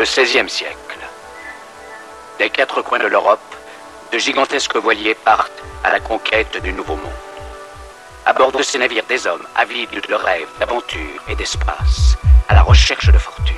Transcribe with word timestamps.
Le 0.00 0.06
XVIe 0.06 0.48
siècle. 0.48 0.98
Des 2.38 2.48
quatre 2.48 2.80
coins 2.80 3.00
de 3.00 3.06
l'Europe, 3.06 3.54
de 4.10 4.16
gigantesques 4.16 4.76
voiliers 4.76 5.14
partent 5.14 5.62
à 5.84 5.92
la 5.92 6.00
conquête 6.00 6.56
du 6.62 6.72
Nouveau 6.72 6.96
Monde. 6.96 7.20
À 8.24 8.32
bord 8.32 8.50
de 8.50 8.62
ces 8.62 8.78
navires, 8.78 9.04
des 9.10 9.26
hommes 9.26 9.44
avides 9.54 10.00
de 10.08 10.14
rêves, 10.14 10.48
d'aventures 10.58 11.22
et 11.28 11.34
d'espace, 11.34 12.16
à 12.48 12.54
la 12.54 12.62
recherche 12.62 13.12
de 13.12 13.18
fortune. 13.18 13.56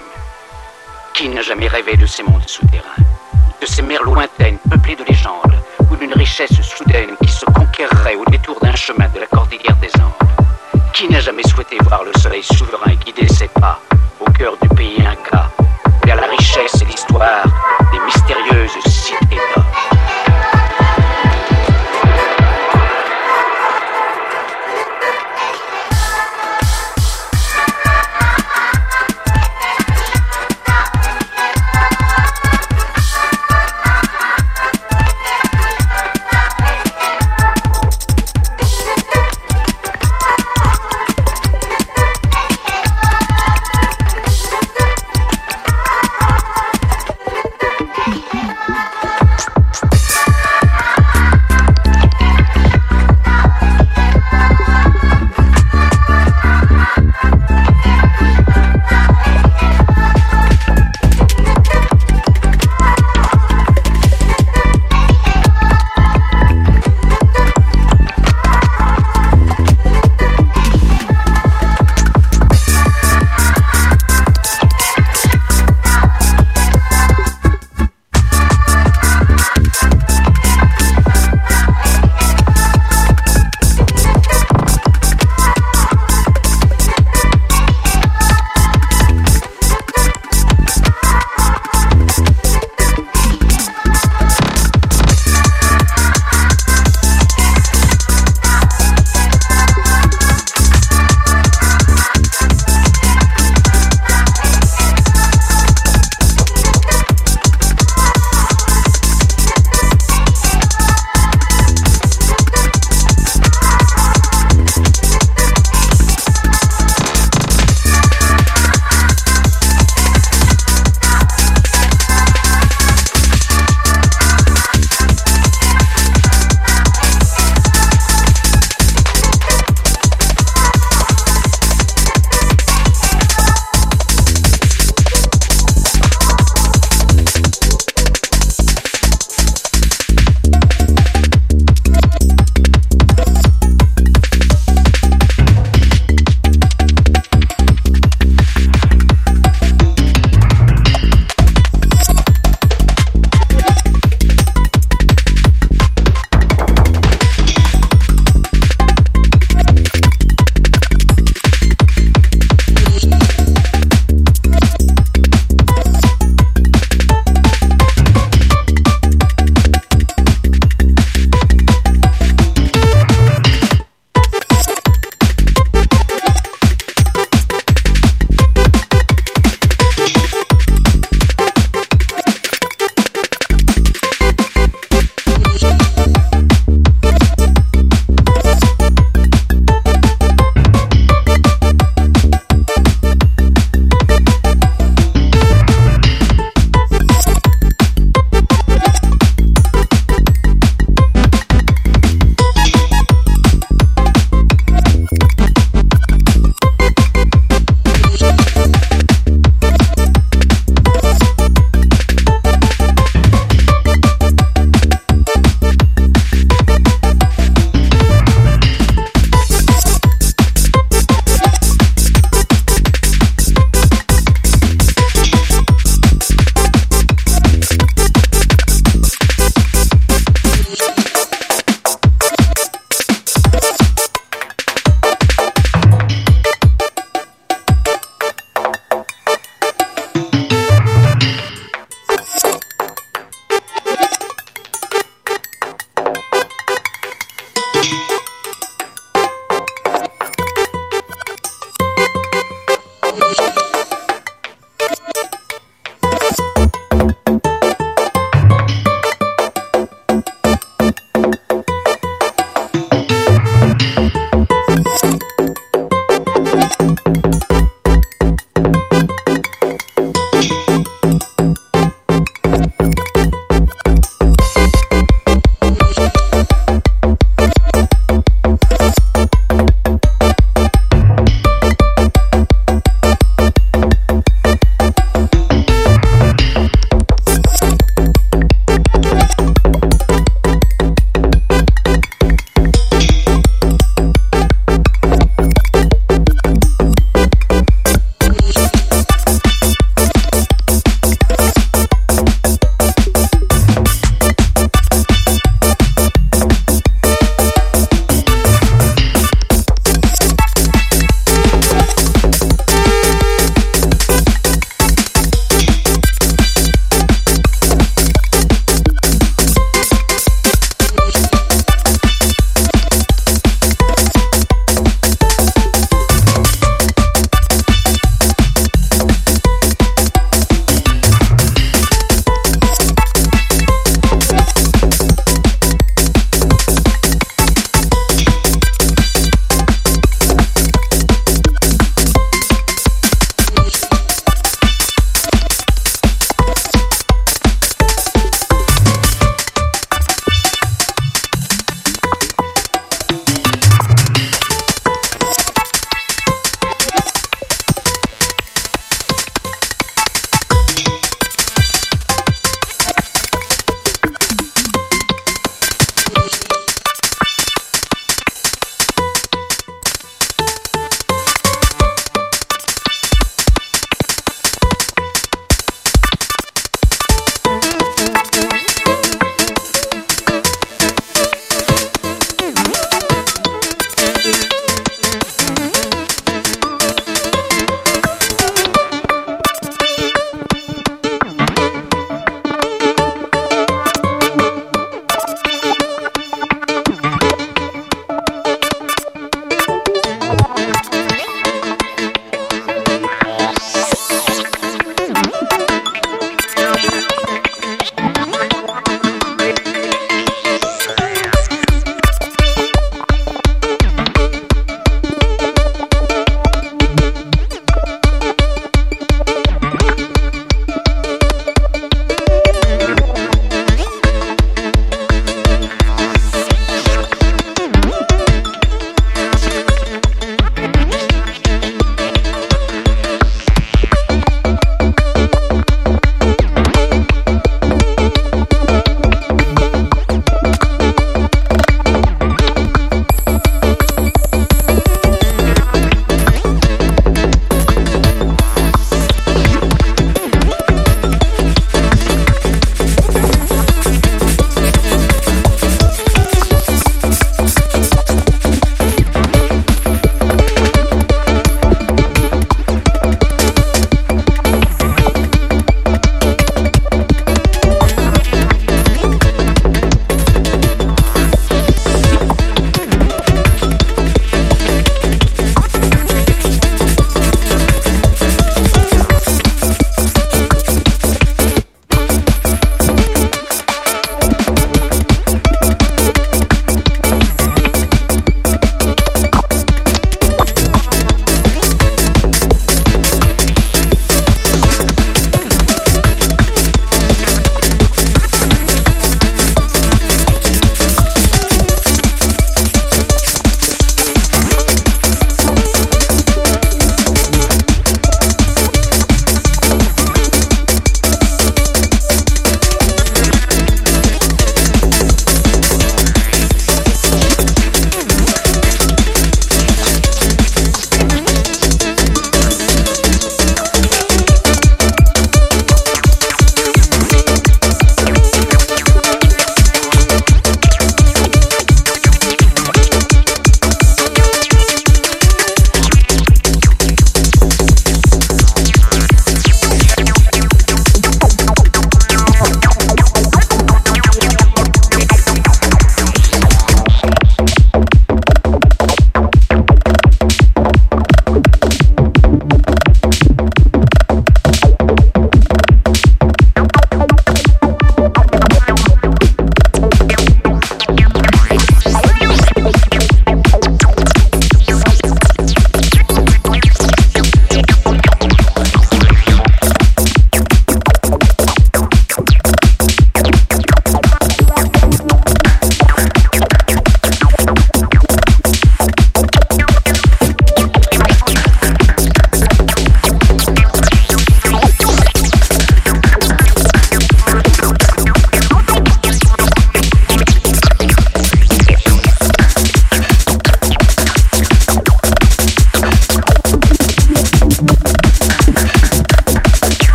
Qui 1.14 1.28
n'a 1.28 1.42
jamais 1.42 1.68
rêvé 1.68 1.96
de 1.96 2.06
ces 2.06 2.24
mondes 2.24 2.48
souterrains, 2.48 3.04
de 3.60 3.66
ces 3.66 3.82
mers 3.82 4.02
lointaines 4.02 4.58
peuplées 4.68 4.96
de 4.96 5.04
légendes, 5.04 5.62
ou 5.92 5.94
d'une 5.94 6.14
richesse 6.14 6.60
soudaine 6.60 7.16
qui 7.22 7.30
se 7.30 7.44
conquerrait 7.44 8.16
au 8.16 8.24
détour 8.24 8.58
d'un 8.58 8.74
chemin 8.74 9.06
de 9.10 9.20
la 9.20 9.28
cordillère 9.28 9.76
des 9.76 9.92
Andes? 9.94 10.82
Qui 10.92 11.08
n'a 11.08 11.20
jamais 11.20 11.44
souhaité 11.44 11.76
voir 11.82 12.02
le 12.02 12.12
soleil 12.14 12.42
souverain 12.42 12.94
guider 12.96 13.28
ses 13.28 13.46
pas 13.46 13.78